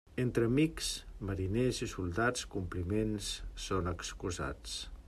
[0.21, 0.87] Entre amics,
[1.31, 3.31] mariners i soldats, compliments
[3.69, 4.79] són excusats.